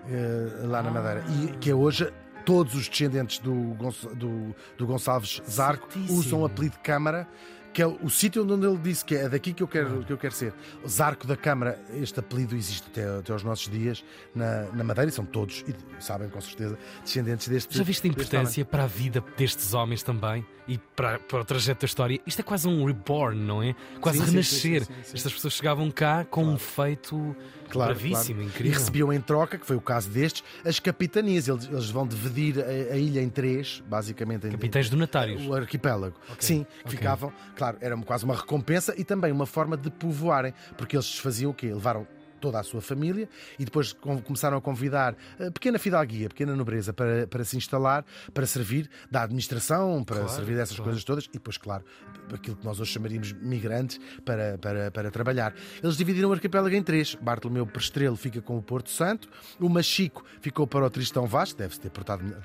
eh, 0.08 0.66
lá 0.66 0.82
na 0.82 0.90
Madeira, 0.90 1.24
e 1.44 1.56
que 1.58 1.70
é 1.70 1.74
hoje. 1.74 2.12
Todos 2.42 2.74
os 2.74 2.88
descendentes 2.88 3.38
do, 3.38 3.52
Gonç- 3.74 4.08
do, 4.16 4.54
do 4.78 4.86
Gonçalves 4.86 5.42
Zarco 5.48 5.92
Certíssimo. 5.92 6.18
usam 6.18 6.40
o 6.40 6.46
apelido 6.46 6.78
Câmara, 6.82 7.28
que 7.72 7.82
é 7.82 7.86
o, 7.86 7.98
o 8.02 8.10
sítio 8.10 8.42
onde 8.42 8.66
ele 8.66 8.78
disse 8.78 9.04
que 9.04 9.14
é 9.14 9.28
daqui 9.28 9.52
que 9.52 9.62
eu 9.62 9.68
quero, 9.68 10.04
que 10.04 10.12
eu 10.12 10.18
quero 10.18 10.34
ser. 10.34 10.52
Zarco 10.86 11.26
da 11.26 11.36
Câmara, 11.36 11.78
este 11.94 12.20
apelido 12.20 12.54
existe 12.56 12.88
até, 12.90 13.18
até 13.18 13.32
aos 13.32 13.42
nossos 13.42 13.68
dias 13.68 14.04
na, 14.34 14.62
na 14.72 14.84
Madeira, 14.84 15.10
e 15.10 15.12
são 15.12 15.24
todos, 15.24 15.64
e 15.66 16.02
sabem 16.02 16.28
com 16.28 16.40
certeza, 16.40 16.78
descendentes 17.02 17.48
deste. 17.48 17.76
Já 17.76 17.84
viste 17.84 18.06
a 18.06 18.10
importância 18.10 18.64
para 18.64 18.84
a 18.84 18.86
vida 18.86 19.22
destes 19.36 19.74
homens 19.74 20.02
também 20.02 20.44
e 20.70 20.78
para, 20.78 21.18
para 21.18 21.40
o 21.40 21.44
trajeto 21.44 21.80
da 21.80 21.86
história? 21.86 22.20
Isto 22.26 22.40
é 22.40 22.42
quase 22.44 22.68
um 22.68 22.84
reborn, 22.86 23.38
não 23.40 23.62
é? 23.62 23.74
Quase 24.00 24.18
Sim, 24.20 24.24
renascer. 24.26 24.84
sim, 24.84 24.92
sim. 25.02 25.16
Estas 25.16 25.32
pessoas 25.32 25.54
chegavam 25.54 25.90
cá 25.90 26.24
com 26.24 26.44
um 26.44 26.56
feito 26.56 27.34
Claro, 27.68 27.92
bravíssimo, 27.94 28.36
claro. 28.40 28.42
E 28.42 28.46
incrível. 28.46 28.78
recebiam 28.78 29.12
em 29.12 29.20
troca, 29.20 29.58
que 29.58 29.66
foi 29.66 29.76
o 29.76 29.80
caso 29.80 30.08
destes, 30.08 30.42
as 30.64 30.78
capitanias. 30.80 31.48
Eles, 31.48 31.66
eles 31.68 31.90
vão 31.90 32.06
dividir 32.06 32.58
a, 32.60 32.68
a 32.94 32.96
ilha 32.96 33.20
em 33.20 33.28
três, 33.28 33.82
basicamente. 33.86 34.46
em- 34.46 34.50
Capitães 34.52 34.88
donatários. 34.88 35.44
O 35.46 35.54
arquipélago. 35.54 36.14
Sim, 36.38 36.64
que 36.64 36.80
ok. 36.86 36.90
ficavam, 36.98 37.32
claro, 37.56 37.76
era 37.80 37.96
quase 37.98 38.24
uma 38.24 38.34
recompensa 38.36 38.94
e 38.96 39.04
também 39.04 39.30
uma 39.32 39.46
forma 39.46 39.76
de 39.76 39.90
povoarem, 39.90 40.54
porque 40.78 40.96
eles 40.96 41.16
faziam 41.18 41.50
o 41.50 41.54
quê? 41.54 41.72
Levaram 41.74 42.06
toda 42.40 42.58
a 42.58 42.62
sua 42.62 42.80
família 42.80 43.28
e 43.58 43.64
depois 43.64 43.92
com- 43.92 44.20
começaram 44.20 44.56
a 44.56 44.60
convidar 44.60 45.14
a 45.38 45.50
pequena 45.50 45.78
fidalguia, 45.78 46.28
pequena 46.28 46.56
nobreza 46.56 46.92
para, 46.92 47.26
para 47.26 47.44
se 47.44 47.56
instalar, 47.56 48.04
para 48.34 48.46
servir 48.46 48.88
da 49.10 49.22
administração, 49.22 50.02
para 50.04 50.16
Claro, 50.20 50.32
servir 50.32 50.56
dessas 50.56 50.76
claro. 50.76 50.84
coisas 50.90 51.04
todas 51.04 51.24
e 51.26 51.32
depois, 51.34 51.56
claro, 51.58 51.84
aquilo 52.32 52.56
que 52.56 52.64
nós 52.64 52.80
hoje 52.80 52.92
chamaríamos 52.92 53.32
migrantes 53.32 54.00
para, 54.24 54.58
para, 54.58 54.90
para 54.90 55.10
trabalhar. 55.10 55.54
Eles 55.82 55.96
dividiram 55.96 56.30
o 56.30 56.32
arquipélago 56.32 56.74
em 56.74 56.82
três. 56.82 57.14
Bartolomeu 57.16 57.66
Prestrelo 57.66 58.16
fica 58.16 58.40
com 58.40 58.56
o 58.56 58.62
Porto 58.62 58.90
Santo, 58.90 59.28
o 59.58 59.68
Machico 59.68 60.24
ficou 60.40 60.66
para 60.66 60.84
o 60.86 60.90
Tristão 60.90 61.26
Vasco, 61.26 61.58
deve-se 61.58 61.80
ter 61.80 61.90
portado 61.90 62.22
melhor. 62.24 62.40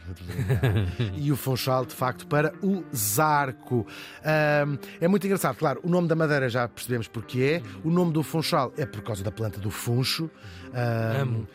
e 1.18 1.32
o 1.32 1.36
Funchal, 1.36 1.86
de 1.86 1.94
facto, 1.94 2.28
para 2.28 2.54
o 2.62 2.84
Zarco. 2.96 3.86
Ahm, 4.24 4.78
é 5.00 5.08
muito 5.08 5.26
engraçado, 5.26 5.56
claro, 5.58 5.80
o 5.84 5.90
nome 5.90 6.08
da 6.08 6.16
Madeira 6.16 6.50
já 6.50 6.68
percebemos 6.68 7.08
porque 7.08 7.62
é, 7.64 7.64
o 7.84 7.90
nome 7.90 8.12
do 8.12 8.24
Funchal 8.24 8.74
é 8.78 8.86
por 8.86 9.02
causa 9.02 9.24
da 9.24 9.32
planta 9.32 9.60
do 9.60 9.70
funcho. 9.86 10.30
Amo. 11.22 11.48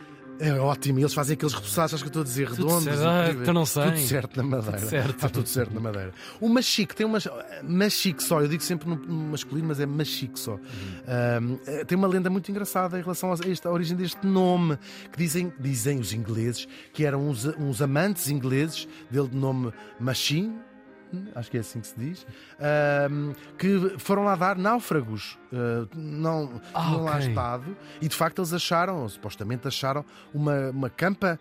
É 0.42 0.52
ótimo, 0.58 0.98
e 0.98 1.02
eles 1.02 1.12
fazem 1.12 1.34
aqueles 1.34 1.52
repousados, 1.52 1.92
acho 1.92 2.02
que 2.02 2.06
eu 2.08 2.22
estou 2.22 2.22
a 2.22 2.24
dizer, 2.24 2.48
Tudo 2.48 2.62
redondos. 2.62 2.84
certo. 2.84 3.06
Ah, 3.06 3.30
então 3.42 3.52
não 3.52 3.66
sei. 3.66 3.84
Tudo 3.84 3.98
certo 3.98 4.36
na 4.38 4.42
Madeira. 4.42 4.78
Tudo 4.78 4.88
certo. 4.88 5.10
Está 5.10 5.28
tudo 5.28 5.48
certo 5.50 5.74
na 5.74 5.80
Madeira. 5.80 6.12
O 6.40 6.48
machique 6.48 6.96
tem 6.96 7.04
uma. 7.04 7.18
Machique 7.62 8.22
só, 8.22 8.40
eu 8.40 8.48
digo 8.48 8.62
sempre 8.62 8.88
no 8.88 8.96
no 8.96 9.28
masculino, 9.32 9.68
mas 9.68 9.80
é 9.80 9.84
machique 9.84 10.38
só. 10.40 10.54
Ahm, 11.06 11.58
eh, 11.66 11.84
tem 11.84 11.98
uma 11.98 12.08
lenda 12.08 12.30
muito 12.30 12.50
engraçada 12.50 12.98
em 12.98 13.02
relação 13.02 13.30
a 13.30 13.36
esta 13.50 13.68
a 13.68 13.72
origem 13.72 13.94
deste 13.94 14.26
nome, 14.26 14.78
que 15.12 15.18
dizem, 15.18 15.52
dizem 15.60 15.98
os 16.00 16.14
ingleses 16.14 16.66
que 16.94 17.04
eram 17.04 17.28
uns, 17.28 17.44
uns 17.44 17.82
amantes 17.82 18.30
ingleses 18.30 18.88
dele 19.10 19.28
de 19.28 19.36
nome 19.36 19.70
Machine. 19.98 20.54
acho 21.34 21.50
que 21.50 21.58
é 21.58 21.60
assim 21.60 21.80
que 21.80 21.86
se 21.88 21.98
diz, 21.98 22.26
ahm, 22.58 23.32
que 23.58 23.94
foram 23.98 24.24
lá 24.24 24.34
dar 24.36 24.56
náufragos. 24.56 25.38
Ah, 25.52 25.86
não 25.94 26.60
Ah, 26.74 26.84
tinham 26.86 27.04
lá 27.04 27.16
ok. 27.16 27.28
estado 27.28 27.76
e 28.00 28.08
de 28.08 28.14
facto 28.16 28.38
eles 28.40 28.52
acharam, 28.52 29.02
ou 29.02 29.08
supostamente 29.08 29.66
acharam, 29.66 30.04
uma, 30.32 30.70
uma 30.70 30.90
campa 30.90 31.38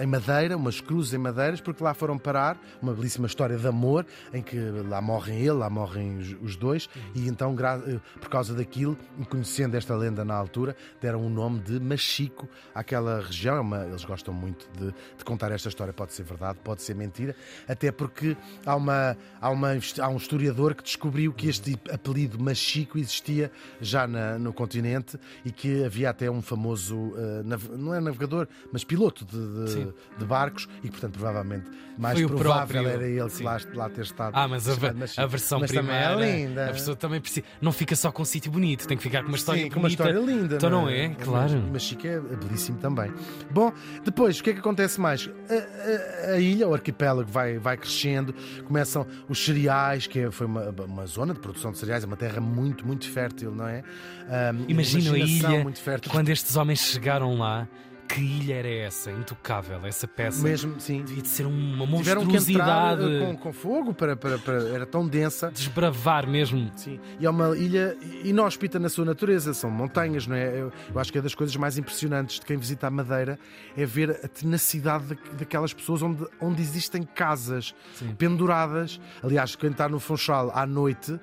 em 0.00 0.06
madeira, 0.06 0.56
umas 0.56 0.80
cruzes 0.80 1.12
em 1.14 1.18
madeiras, 1.18 1.60
porque 1.60 1.82
lá 1.82 1.94
foram 1.94 2.18
parar, 2.18 2.58
uma 2.80 2.92
belíssima 2.92 3.26
história 3.26 3.56
de 3.56 3.66
amor, 3.66 4.06
em 4.32 4.42
que 4.42 4.56
lá 4.88 5.00
morrem 5.00 5.38
ele, 5.38 5.52
lá 5.52 5.70
morrem 5.70 6.18
os, 6.18 6.32
os 6.40 6.56
dois, 6.56 6.88
e 7.14 7.28
então, 7.28 7.54
eh, 7.86 8.00
por 8.20 8.28
causa 8.28 8.54
daquilo, 8.54 8.96
conhecendo 9.28 9.76
esta 9.76 9.94
lenda 9.94 10.24
na 10.24 10.34
altura, 10.34 10.76
deram 11.00 11.24
o 11.24 11.30
nome 11.30 11.60
de 11.60 11.78
Machico 11.80 12.48
àquela 12.74 13.20
região. 13.20 13.56
É 13.56 13.60
uma- 13.60 13.84
eles 13.86 14.04
gostam 14.04 14.32
muito 14.34 14.68
de, 14.78 14.86
de 15.16 15.24
contar 15.24 15.52
esta 15.52 15.68
história, 15.68 15.92
pode 15.92 16.12
ser 16.12 16.22
verdade, 16.24 16.58
pode 16.64 16.82
ser 16.82 16.94
mentira, 16.94 17.34
até 17.68 17.92
porque 17.92 18.36
há, 18.66 18.74
uma, 18.74 19.16
há, 19.40 19.50
uma, 19.50 19.68
há 20.00 20.08
um 20.08 20.16
historiador 20.16 20.74
que 20.74 20.82
descobriu 20.82 21.32
que 21.32 21.48
este 21.48 21.78
apelido 21.92 22.42
Machico 22.42 22.98
existia 22.98 23.51
já 23.80 24.06
na- 24.06 24.38
no 24.38 24.52
continente 24.52 25.18
e 25.44 25.50
que 25.50 25.84
havia 25.84 26.10
até 26.10 26.30
um 26.30 26.40
famoso, 26.42 27.12
nav- 27.44 27.76
não 27.76 27.94
é 27.94 28.00
navegador, 28.00 28.46
mas 28.72 28.84
piloto 28.84 29.24
de, 29.24 29.74
de- 29.74 29.92
de 30.18 30.24
barcos 30.24 30.68
e, 30.82 30.90
portanto, 30.90 31.14
provavelmente 31.14 31.70
mais 31.98 32.14
Foi 32.14 32.24
o 32.24 32.28
provável 32.30 32.82
próprio. 32.82 32.88
era 32.88 33.06
ele 33.08 33.30
que 33.30 33.42
lá, 33.42 33.58
lá 33.74 33.88
ter 33.90 34.02
estado. 34.02 34.32
Ah, 34.34 34.48
mas 34.48 34.66
a, 34.68 34.92
Machico. 34.94 35.20
a 35.20 35.26
versão 35.26 35.60
mas 35.60 35.70
primeira. 35.70 36.10
também 36.10 36.28
é 36.28 36.46
linda. 36.46 36.66
A 36.70 36.72
pessoa 36.72 36.96
também 36.96 37.20
precisa. 37.20 37.44
Não 37.60 37.70
fica 37.72 37.94
só 37.94 38.10
com 38.10 38.22
um 38.22 38.24
sítio 38.24 38.50
bonito, 38.50 38.86
tem 38.88 38.96
que 38.96 39.02
ficar 39.02 39.22
com 39.22 39.28
uma 39.28 39.36
história 39.36 39.62
Sim, 39.64 39.70
com 39.70 39.78
uma 39.78 39.88
história 39.88 40.18
linda. 40.18 40.56
Então 40.56 40.70
não 40.70 40.88
é? 40.88 41.10
Claro. 41.10 41.52
Mas, 41.62 41.70
mas 41.72 41.82
Chico 41.82 42.06
é 42.06 42.18
belíssimo 42.20 42.78
também. 42.78 43.12
Bom, 43.50 43.72
depois, 44.04 44.40
o 44.40 44.42
que 44.42 44.50
é 44.50 44.52
que 44.54 44.60
acontece 44.60 45.00
mais? 45.00 45.28
A, 45.50 46.30
a- 46.30 46.34
a 46.34 46.38
ilha, 46.38 46.66
o 46.66 46.72
arquipélago, 46.74 47.30
vai, 47.30 47.58
vai 47.58 47.76
crescendo, 47.76 48.34
começam 48.64 49.06
os 49.28 49.44
cereais, 49.44 50.06
que 50.06 50.20
é- 50.20 50.30
foi 50.30 50.46
uma, 50.46 50.70
uma 50.70 51.06
zona 51.06 51.34
de 51.34 51.40
produção 51.40 51.72
de 51.72 51.78
cereais, 51.78 52.04
é 52.04 52.06
uma 52.06 52.16
terra 52.16 52.40
muito, 52.40 52.86
muito 52.86 53.08
fértil, 53.10 53.41
não 53.50 53.66
é? 53.66 53.82
Ahm, 54.28 54.64
Imagina 54.68 55.12
a 55.14 55.18
ilha 55.18 55.72
fértil. 55.74 56.10
quando 56.12 56.28
estes 56.28 56.56
homens 56.56 56.80
chegaram 56.80 57.36
lá. 57.38 57.66
Que 58.08 58.20
ilha 58.20 58.56
era 58.56 58.68
essa? 58.68 59.10
Intocável, 59.10 59.80
essa 59.86 60.06
peça. 60.06 60.42
Mesmo, 60.42 60.78
sim. 60.78 61.02
Devia 61.02 61.22
de 61.22 61.28
ser 61.28 61.46
uma 61.46 61.86
Tiveram 61.96 62.26
que 62.26 62.36
entrar 62.36 62.92
monstruosidade. 62.98 63.14
eh, 63.14 63.20
com, 63.26 63.36
com 63.38 63.52
fogo 63.54 63.94
para, 63.94 64.14
para, 64.14 64.36
para- 64.38 64.68
Era 64.68 64.84
tão 64.84 65.08
densa. 65.08 65.50
Desbravar 65.50 66.28
mesmo. 66.28 66.70
Sim, 66.76 67.00
e 67.18 67.24
é 67.24 67.30
uma 67.30 67.56
ilha 67.56 67.96
inóspita 68.22 68.78
na 68.78 68.90
sua 68.90 69.06
natureza, 69.06 69.54
são 69.54 69.70
montanhas, 69.70 70.26
não 70.26 70.36
é? 70.36 70.46
Eu, 70.60 70.70
eu 70.92 71.00
acho 71.00 71.10
que 71.10 71.16
é 71.16 71.22
das 71.22 71.34
coisas 71.34 71.56
mais 71.56 71.78
impressionantes 71.78 72.38
de 72.38 72.44
quem 72.44 72.58
visita 72.58 72.86
a 72.86 72.90
Madeira 72.90 73.38
é 73.74 73.86
ver 73.86 74.10
a 74.22 74.28
tenacidade 74.28 75.06
da- 75.06 75.16
daquelas 75.38 75.72
pessoas 75.72 76.02
onde, 76.02 76.22
onde 76.38 76.60
existem 76.60 77.04
casas 77.04 77.74
Sim. 77.94 78.14
penduradas. 78.18 79.00
Aliás, 79.22 79.56
quem 79.56 79.70
está 79.70 79.88
no 79.88 79.98
Funchal 79.98 80.50
à 80.54 80.66
noite, 80.66 81.18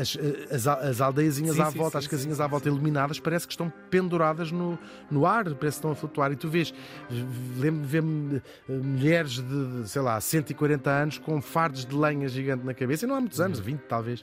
as, 0.00 0.16
as, 0.50 0.66
as 0.66 1.00
aldeiazinhas 1.00 1.56
Sim, 1.56 1.62
à 1.62 1.70
sim, 1.70 1.78
volta, 1.78 2.00
sim, 2.00 2.04
as 2.04 2.10
casinhas 2.10 2.40
à 2.40 2.46
volta 2.46 2.68
iluminadas, 2.68 3.18
parece 3.18 3.46
que 3.46 3.52
estão 3.52 3.72
penduradas 3.90 4.52
no, 4.52 4.78
no 5.10 5.26
ar, 5.26 5.44
parece 5.44 5.58
que 5.58 5.66
estão 5.66 5.90
a 5.90 5.94
flutuar. 5.94 6.30
E 6.30 6.36
tu 6.36 6.48
vês, 6.48 6.72
ver 7.10 7.72
eh, 7.72 8.72
mulheres 8.72 9.40
de, 9.40 9.88
sei 9.88 10.02
lá, 10.02 10.20
140 10.20 10.90
anos 10.90 11.18
com 11.18 11.40
fardos 11.42 11.84
de 11.84 11.94
lenha 11.94 12.28
gigante 12.28 12.64
na 12.64 12.74
cabeça, 12.74 13.04
e 13.04 13.08
não 13.08 13.16
há 13.16 13.20
muitos 13.20 13.40
anos, 13.40 13.58
20 13.58 13.80
talvez, 13.80 14.20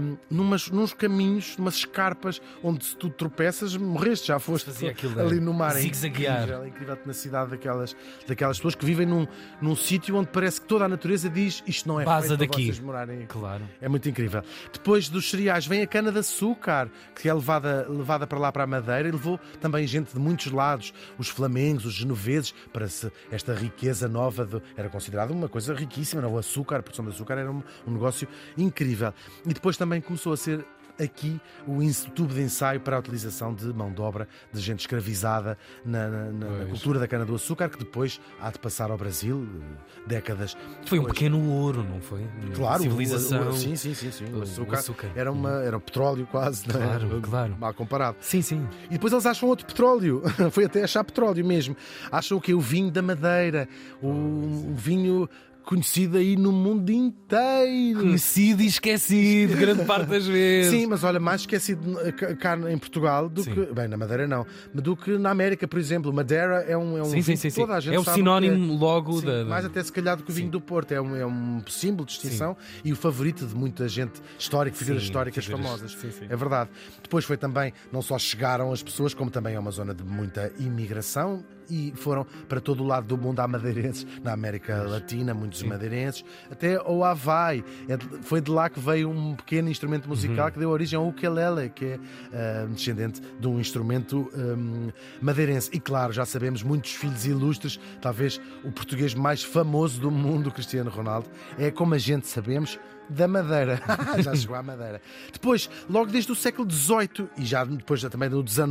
um, 0.00 0.16
numas, 0.30 0.70
nuns 0.70 0.92
caminhos, 0.92 1.56
numas 1.56 1.74
escarpas, 1.74 2.40
onde 2.62 2.84
se 2.84 2.96
tu 2.96 3.10
tropeças, 3.10 3.76
morreste, 3.76 4.28
já 4.28 4.38
foste 4.38 4.70
aquilo, 4.86 5.18
ali 5.20 5.40
no 5.40 5.52
mar. 5.52 5.76
É 5.76 5.80
Zigue-zaguear. 5.80 6.42
incrível, 6.42 6.62
é 6.62 6.68
incrível 6.68 6.94
a 6.94 6.96
tenacidade 6.96 7.50
daquelas, 7.50 7.96
daquelas 8.26 8.58
pessoas 8.58 8.74
que 8.74 8.84
vivem 8.84 9.06
num, 9.06 9.26
num 9.60 9.74
sítio 9.74 10.16
onde 10.16 10.28
parece 10.28 10.60
que 10.60 10.66
toda 10.66 10.84
a 10.84 10.88
natureza 10.88 11.28
diz 11.28 11.62
isto 11.66 11.88
não 11.88 12.00
é 12.00 12.04
Vaza 12.04 12.28
feito 12.28 12.38
para 12.38 12.46
daqui." 12.46 12.64
vocês 12.66 12.80
morarem 12.80 13.16
aqui. 13.18 13.26
Claro. 13.26 13.64
É 13.80 13.88
muito 13.88 14.08
incrível. 14.08 14.42
Depois 14.84 15.08
dos 15.08 15.30
cereais 15.30 15.66
vem 15.66 15.80
a 15.80 15.86
cana 15.86 16.12
de 16.12 16.18
açúcar, 16.18 16.90
que 17.18 17.26
é 17.26 17.32
levada, 17.32 17.86
levada 17.88 18.26
para 18.26 18.38
lá 18.38 18.52
para 18.52 18.64
a 18.64 18.66
Madeira 18.66 19.08
e 19.08 19.12
levou 19.12 19.40
também 19.58 19.86
gente 19.86 20.12
de 20.12 20.18
muitos 20.20 20.52
lados, 20.52 20.92
os 21.16 21.26
flamengos, 21.30 21.86
os 21.86 21.94
genoveses, 21.94 22.52
para 22.70 22.86
se, 22.86 23.10
essa 23.30 23.54
riqueza 23.54 24.06
nova. 24.08 24.44
de- 24.44 24.60
era 24.76 24.90
considerada 24.90 25.32
uma 25.32 25.48
coisa 25.48 25.72
riquíssima, 25.72 26.20
não? 26.20 26.34
o 26.34 26.38
açúcar, 26.38 26.80
a 26.80 26.82
produção 26.82 27.02
de 27.06 27.12
açúcar 27.12 27.38
era 27.38 27.50
um, 27.50 27.62
um 27.86 27.92
negócio 27.92 28.28
incrível. 28.58 29.14
E 29.46 29.54
depois 29.54 29.78
também 29.78 30.02
começou 30.02 30.34
a 30.34 30.36
ser 30.36 30.62
aqui 31.00 31.40
o 31.66 31.82
ins- 31.82 32.04
tubo 32.14 32.32
de 32.34 32.40
ensaio 32.42 32.80
para 32.80 32.96
a 32.96 32.98
utilização 33.00 33.52
de 33.54 33.66
mão 33.66 33.92
de 33.92 34.00
obra 34.00 34.28
de 34.52 34.60
gente 34.60 34.80
escravizada 34.80 35.58
na, 35.84 36.08
na- 36.08 36.30
na- 36.32 36.66
cultura 36.66 36.98
da 37.00 37.08
cana-do-açúcar, 37.08 37.68
que 37.68 37.78
depois 37.78 38.20
há 38.40 38.50
de 38.50 38.58
passar 38.58 38.90
ao 38.90 38.96
Brasil, 38.96 39.46
eh, 39.60 40.04
décadas 40.06 40.56
Foi 40.86 40.98
um 40.98 41.02
depois. 41.02 41.18
pequeno 41.18 41.50
ouro, 41.50 41.82
não 41.82 42.00
foi? 42.00 42.24
Claro, 42.54 42.80
o- 42.80 42.82
Civilização. 42.84 43.48
o- 43.48 43.52
sim, 43.52 43.74
sim, 43.76 43.94
sim, 43.94 44.10
sim. 44.10 44.24
O 44.32 44.38
O 44.38 44.42
açúcar, 44.42 44.78
açúcar. 44.78 45.10
Era, 45.16 45.32
uma, 45.32 45.50
era 45.62 45.76
um 45.76 45.80
petróleo 45.80 46.26
quase, 46.30 46.66
não 46.68 46.76
é? 46.80 46.84
Claro, 46.86 47.20
claro. 47.22 47.56
Mal 47.58 47.74
comparado. 47.74 48.16
Sim, 48.20 48.42
sim. 48.42 48.68
E 48.86 48.94
depois 48.94 49.12
eles 49.12 49.26
acham 49.26 49.48
outro 49.48 49.66
petróleo. 49.66 50.22
Foi 50.52 50.64
até 50.64 50.84
achar 50.84 51.02
petróleo 51.04 51.44
mesmo. 51.44 51.76
Acham 52.12 52.38
o 52.38 52.40
que? 52.40 52.54
O 52.54 52.60
vinho 52.60 52.90
da 52.90 53.02
Madeira. 53.02 53.68
O, 54.02 54.08
o 54.08 54.74
vinho 54.76 55.28
conhecido 55.64 56.16
aí 56.18 56.36
no 56.36 56.52
mundo 56.52 56.90
inteiro. 56.90 58.00
Conhecido 58.00 58.62
e 58.62 58.66
esquecido, 58.66 59.56
grande 59.58 59.84
parte 59.84 60.08
das 60.08 60.26
vezes. 60.26 60.70
Sim, 60.72 60.86
mas 60.86 61.02
olha, 61.04 61.18
mais 61.18 61.42
esquecido 61.42 61.98
eh, 62.00 62.12
cá- 62.12 62.58
em 62.70 62.78
Portugal 62.78 63.28
do 63.28 63.42
Sim. 63.42 63.52
que. 63.54 63.72
Bem, 63.72 63.88
na 63.88 63.96
Madeira 63.96 64.26
não. 64.28 64.46
Mas 64.72 64.82
do 64.82 64.96
que 64.96 65.16
na 65.18 65.30
América, 65.30 65.66
por 65.66 65.78
exemplo. 65.78 66.12
Madeira 66.12 66.64
é 66.68 66.76
um. 66.76 66.98
É 66.98 67.02
um 67.02 67.06
Sim, 67.06 67.22
sim, 67.22 67.36
sim, 67.36 67.50
sim. 67.50 67.62
É 67.62 67.96
que 68.02 68.10
sinónimo 68.12 68.74
logo 68.76 69.20
Sim, 69.20 69.26
da. 69.26 69.44
mais 69.44 69.64
até 69.64 69.82
se 69.82 69.92
calhar 69.92 70.16
do 70.16 70.22
que 70.22 70.30
o 70.30 70.34
vinho 70.34 70.50
do 70.50 70.60
Porto. 70.60 70.92
É 70.92 71.00
um, 71.00 71.16
é 71.16 71.26
um 71.26 71.62
símbolo 71.68 72.06
de 72.06 72.12
distinção 72.12 72.56
e 72.84 72.92
o 72.92 72.96
favorito 72.96 73.46
de 73.46 73.54
muita 73.54 73.88
gente 73.88 74.20
histórica, 74.38 74.76
figuras 74.76 75.02
históricas 75.02 75.44
figuras- 75.44 75.66
famosas. 75.66 75.92
sim, 75.92 76.10
sim. 76.10 76.26
É 76.28 76.36
verdade. 76.36 76.70
Depois 77.02 77.24
foi 77.24 77.36
também, 77.36 77.72
não 77.92 78.02
só 78.02 78.18
chegaram 78.18 78.72
as 78.72 78.82
pessoas, 78.82 79.14
como 79.14 79.30
também 79.30 79.54
é 79.54 79.58
uma 79.58 79.70
zona 79.70 79.94
de 79.94 80.04
muita 80.04 80.52
imigração 80.58 81.42
e 81.70 81.92
foram 81.96 82.26
para 82.48 82.60
todo 82.60 82.82
o 82.82 82.86
lado 82.86 83.06
do 83.06 83.16
mundo 83.16 83.40
há 83.40 83.48
madeirenses, 83.48 84.06
na 84.22 84.32
América 84.32 84.82
Latina, 84.82 85.34
muitos 85.34 85.62
madeirenses, 85.62 86.24
até 86.50 86.76
ao 86.76 87.04
Havaí. 87.04 87.64
É 87.88 87.96
Foi 88.22 88.40
de 88.40 88.50
lá 88.50 88.68
que 88.68 88.80
veio 88.80 89.10
um 89.10 89.34
pequeno 89.34 89.68
instrumento 89.68 90.08
musical 90.08 90.50
que 90.50 90.58
deu 90.58 90.70
origem 90.70 90.98
ao 90.98 91.08
ukulele, 91.08 91.70
que 91.70 91.84
é 91.84 91.98
ah, 92.32 92.66
descendente 92.70 93.20
de 93.20 93.46
um 93.46 93.60
instrumento 93.60 94.30
hum, 94.34 94.90
madeirense. 95.20 95.70
E 95.72 95.80
claro, 95.80 96.12
já 96.12 96.24
sabemos, 96.24 96.62
muitos 96.62 96.92
filhos 96.92 97.26
ilustres, 97.26 97.80
talvez 98.00 98.40
o 98.64 98.72
português 98.72 99.14
mais 99.14 99.42
famoso 99.42 100.00
do 100.00 100.10
mundo, 100.10 100.50
Cristiano 100.50 100.90
Ronaldo, 100.90 101.28
é 101.58 101.70
como 101.70 101.94
a 101.94 101.98
gente 101.98 102.26
sabemos. 102.26 102.78
Da 103.08 103.28
Madeira. 103.28 103.80
já 104.22 104.34
chegou 104.34 104.56
à 104.56 104.62
Madeira. 104.62 105.00
Depois, 105.32 105.68
logo 105.88 106.10
desde 106.10 106.32
o 106.32 106.34
século 106.34 106.70
XVIII 106.70 107.28
e 107.36 107.44
já 107.44 107.64
depois 107.64 108.00
já 108.00 108.08
também 108.10 108.28
do 108.28 108.46
XIX, 108.46 108.66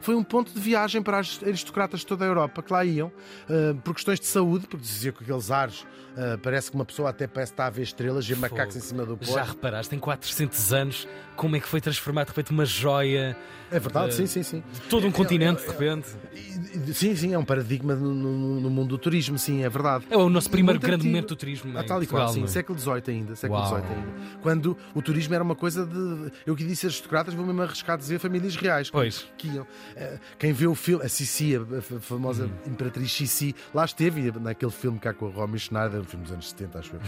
foi 0.00 0.14
um 0.14 0.22
ponto 0.22 0.52
de 0.52 0.60
viagem 0.60 1.02
para 1.02 1.18
as 1.18 1.40
aristocratas 1.42 2.00
de 2.00 2.06
toda 2.06 2.24
a 2.24 2.28
Europa 2.28 2.62
que 2.62 2.72
lá 2.72 2.84
iam, 2.84 3.10
eh, 3.48 3.74
por 3.84 3.94
questões 3.94 4.20
de 4.20 4.26
saúde, 4.26 4.66
porque 4.66 4.84
dizia 4.84 5.12
que 5.12 5.24
aqueles 5.24 5.50
ares 5.50 5.84
eh, 6.16 6.36
parece 6.42 6.70
que 6.70 6.76
uma 6.76 6.84
pessoa 6.84 7.10
até 7.10 7.26
parece 7.26 7.52
estar 7.52 7.66
a 7.66 7.70
ver 7.70 7.82
estrelas 7.82 8.28
e 8.28 8.34
macacos 8.34 8.76
em 8.76 8.80
cima 8.80 9.04
do 9.04 9.18
Já 9.20 9.34
posto. 9.34 9.50
reparaste, 9.54 9.90
tem 9.90 9.98
400 9.98 10.72
anos, 10.72 11.08
como 11.36 11.56
é 11.56 11.60
que 11.60 11.68
foi 11.68 11.80
transformado 11.80 12.26
de 12.26 12.30
repente 12.32 12.50
uma 12.50 12.64
joia 12.64 13.36
É 13.70 13.78
verdade, 13.78 14.14
sim, 14.14 14.26
sim, 14.26 14.42
sim. 14.42 14.62
de 14.72 14.80
todo 14.82 15.06
um 15.06 15.10
É, 15.10 15.12
continente, 15.12 15.62
é, 15.62 15.66
de 15.66 15.72
repente? 15.72 16.08
Sim, 16.94 17.16
sim, 17.16 17.32
é 17.32 17.38
um 17.38 17.44
paradigma 17.44 17.94
no, 17.94 18.12
no- 18.14 18.60
no 18.60 18.70
mundo 18.70 18.90
do 18.90 18.98
turismo, 18.98 19.38
sim, 19.38 19.62
é 19.64 19.68
verdade. 19.68 20.04
É 20.10 20.16
o 20.16 20.28
nosso 20.28 20.50
primeiro 20.50 20.78
grande 20.78 20.96
antigo. 20.96 21.10
momento 21.10 21.28
do 21.28 21.36
turismo. 21.36 21.76
Ah, 21.78 21.82
tal 21.82 22.02
e 22.02 22.06
qual, 22.06 22.28
sim, 22.28 22.44
é? 22.44 22.46
século 22.46 22.78
XVIII 22.78 23.02
ainda, 23.08 23.34
século. 23.36 23.64
XVIII 23.64 23.78
ainda. 23.78 24.38
Quando 24.42 24.76
o 24.94 25.00
turismo 25.02 25.34
era 25.34 25.42
uma 25.42 25.54
coisa 25.54 25.86
de. 25.86 26.32
Eu 26.44 26.54
que 26.54 26.64
disse 26.64 26.84
aristocratas, 26.86 27.32
vou 27.34 27.46
mesmo 27.46 27.62
arriscar 27.62 27.96
dizer 27.96 28.18
famílias 28.18 28.54
reais. 28.56 28.90
Pois. 28.90 29.26
Que 29.38 29.48
iam. 29.48 29.66
Eh, 29.96 30.18
Quem 30.38 30.52
vê 30.52 30.66
o 30.66 30.74
filme, 30.74 31.04
a 31.04 31.08
Sissi, 31.08 31.56
a 31.56 31.80
fa- 31.80 32.00
famosa 32.00 32.44
Uhum. 32.44 32.72
Imperatriz 32.72 33.10
Sissi, 33.12 33.54
lá 33.74 33.84
esteve, 33.84 34.30
naquele 34.38 34.70
filme 34.72 34.98
cá 34.98 35.14
com 35.14 35.26
a 35.28 35.30
Romy 35.30 35.58
Schneider, 35.58 36.00
um 36.00 36.04
filme 36.04 36.24
dos 36.24 36.32
anos 36.32 36.50
70, 36.50 36.78
acho 36.78 36.94
eu. 36.94 37.00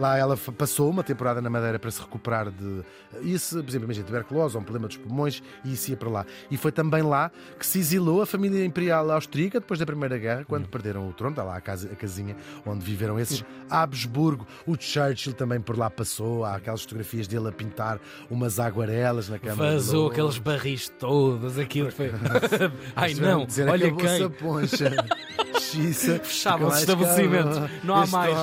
Lá 0.00 0.16
ela 0.16 0.36
passou 0.36 0.90
uma 0.90 1.02
temporada 1.04 1.40
na 1.40 1.50
Madeira 1.50 1.78
para 1.78 1.90
se 1.90 2.00
recuperar 2.00 2.50
de. 2.50 2.82
Isso, 3.22 3.62
por 3.62 3.68
exemplo, 3.70 3.77
imagina, 3.84 4.06
tuberculose 4.06 4.56
ou 4.56 4.60
um 4.62 4.64
problema 4.64 4.88
dos 4.88 4.96
pulmões, 4.96 5.42
e 5.64 5.72
isso 5.72 5.90
ia 5.90 5.96
para 5.96 6.08
lá. 6.08 6.26
E 6.50 6.56
foi 6.56 6.72
também 6.72 7.02
lá 7.02 7.30
que 7.58 7.66
se 7.66 7.78
exilou 7.78 8.22
a 8.22 8.26
família 8.26 8.64
imperial 8.64 9.10
austríaca 9.10 9.60
depois 9.60 9.78
da 9.80 9.86
Primeira 9.86 10.16
Guerra, 10.18 10.44
quando 10.46 10.64
Uhum. 10.64 10.70
perderam 10.70 11.08
o 11.08 11.12
trono. 11.12 11.32
Está 11.32 11.42
lá 11.44 11.56
a, 11.56 11.60
casa, 11.60 11.88
a 11.92 11.96
casinha 11.96 12.36
onde 12.66 12.84
viveram 12.84 13.18
esses. 13.18 13.44
Habsburgo, 13.70 14.46
o 14.66 14.76
Churchill 14.78 15.32
também 15.34 15.60
por 15.60 15.76
lá 15.78 15.88
passou. 15.90 16.44
Há 16.44 16.56
aquelas 16.56 16.82
fotografias 16.82 17.26
dele 17.28 17.48
a 17.48 17.52
pintar 17.52 17.98
umas 18.30 18.58
aguarelas 18.58 19.28
na 19.28 19.38
Câmara. 19.38 19.72
Vazou 19.72 20.10
aqueles 20.10 20.38
barris 20.38 20.88
todos, 20.98 21.58
aquilo 21.58 21.90
foi. 21.92 22.10
Ai 22.96 23.14
não, 23.14 23.46
olha 23.70 23.92
quem. 23.92 24.24
a 24.24 24.30
poncha. 24.30 24.90
Xiça. 25.60 26.18
Fechava 26.20 26.56
Nunca 26.58 26.66
o 26.66 26.70
mais 26.70 26.80
estabelecimento. 26.80 27.48
acabou. 27.58 27.68
Não 27.84 27.94
há 27.94 28.06
mais. 28.06 28.34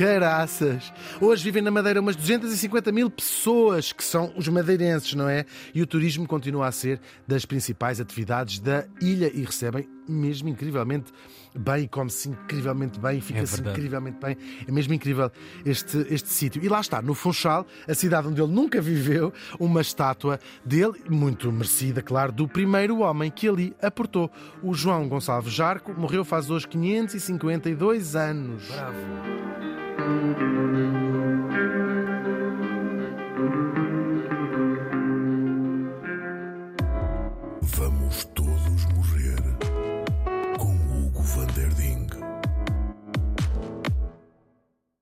Caraças! 0.00 0.90
Hoje 1.20 1.44
vivem 1.44 1.60
na 1.60 1.70
Madeira 1.70 2.00
umas 2.00 2.16
250 2.16 2.90
mil 2.90 3.10
pessoas 3.10 3.92
que 3.92 4.02
são 4.02 4.32
os 4.34 4.48
madeirenses, 4.48 5.12
não 5.12 5.28
é? 5.28 5.44
E 5.74 5.82
o 5.82 5.86
turismo 5.86 6.26
continua 6.26 6.68
a 6.68 6.72
ser 6.72 6.98
das 7.28 7.44
principais 7.44 8.00
atividades 8.00 8.60
da 8.60 8.86
ilha 8.98 9.30
e 9.30 9.44
recebem 9.44 9.86
mesmo 10.08 10.48
incrivelmente 10.48 11.12
bem, 11.54 11.86
come-se 11.86 12.30
incrivelmente 12.30 12.98
bem, 12.98 13.20
fica-se 13.20 13.62
É 13.62 13.70
incrivelmente 13.70 14.16
bem. 14.18 14.38
É 14.66 14.72
mesmo 14.72 14.94
incrível 14.94 15.30
este, 15.66 15.98
este 16.08 16.30
sítio. 16.30 16.64
E 16.64 16.68
lá 16.68 16.80
está, 16.80 17.02
no 17.02 17.12
Funchal, 17.12 17.66
a 17.86 17.92
cidade 17.92 18.26
onde 18.26 18.40
ele 18.40 18.50
nunca 18.50 18.80
viveu, 18.80 19.30
uma 19.58 19.82
estátua 19.82 20.40
dele, 20.64 20.94
muito 21.10 21.52
merecida, 21.52 22.00
claro, 22.00 22.32
do 22.32 22.48
primeiro 22.48 23.00
homem 23.00 23.30
que 23.30 23.46
ali 23.46 23.76
aportou. 23.82 24.30
O 24.62 24.72
João 24.72 25.06
Gonçalves 25.06 25.52
Jarco 25.52 25.92
morreu 25.92 26.24
faz 26.24 26.48
hoje 26.48 26.66
552 26.68 28.16
anos. 28.16 28.66
Bravo. 28.66 29.69
thank 30.10 30.38
you 30.40 30.89